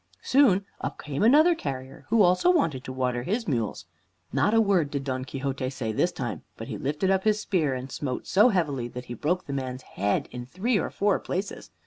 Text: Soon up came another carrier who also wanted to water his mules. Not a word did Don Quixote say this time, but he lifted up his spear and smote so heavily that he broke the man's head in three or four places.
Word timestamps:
Soon 0.23 0.65
up 0.79 0.97
came 0.99 1.21
another 1.21 1.53
carrier 1.53 2.05
who 2.09 2.23
also 2.23 2.49
wanted 2.51 2.83
to 2.85 2.91
water 2.91 3.21
his 3.21 3.47
mules. 3.47 3.85
Not 4.33 4.51
a 4.55 4.59
word 4.59 4.89
did 4.89 5.03
Don 5.03 5.25
Quixote 5.25 5.69
say 5.69 5.91
this 5.91 6.11
time, 6.11 6.41
but 6.57 6.67
he 6.69 6.75
lifted 6.79 7.11
up 7.11 7.23
his 7.23 7.39
spear 7.39 7.75
and 7.75 7.91
smote 7.91 8.25
so 8.25 8.49
heavily 8.49 8.87
that 8.87 9.05
he 9.05 9.13
broke 9.13 9.45
the 9.45 9.53
man's 9.53 9.83
head 9.83 10.27
in 10.31 10.47
three 10.47 10.79
or 10.79 10.89
four 10.89 11.19
places. 11.19 11.69